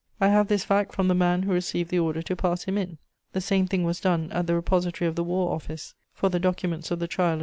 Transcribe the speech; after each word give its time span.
I 0.19 0.29
have 0.29 0.47
this 0.47 0.63
fact 0.65 0.95
from 0.95 1.09
the 1.09 1.13
man 1.13 1.43
who 1.43 1.51
received 1.53 1.91
the 1.91 1.99
order 1.99 2.23
to 2.23 2.35
pass 2.35 2.63
him 2.63 2.75
in. 2.75 2.97
The 3.33 3.39
same 3.41 3.67
thing 3.67 3.83
was 3.83 3.99
done 3.99 4.31
at 4.31 4.47
the 4.47 4.55
repository 4.55 5.07
of 5.07 5.15
the 5.15 5.23
War 5.23 5.53
Office 5.53 5.93
for 6.15 6.27
the 6.27 6.39
documents 6.39 6.89
of 6.89 6.97
the 6.97 7.07
trial 7.07 7.33
of 7.33 7.39
M. 7.39 7.39